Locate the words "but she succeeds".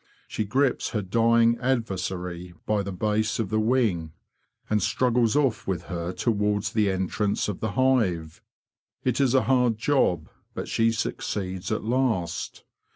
10.55-11.71